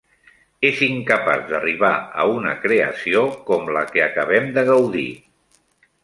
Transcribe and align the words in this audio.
...és 0.67 0.79
incapaç 0.85 1.41
d'arribar 1.49 1.91
a 2.23 2.25
una 2.37 2.53
creació 2.63 3.21
com 3.49 3.69
la 3.75 3.83
que 3.91 4.01
acabem 4.05 4.49
de 4.57 4.63
gaudir 4.71 5.05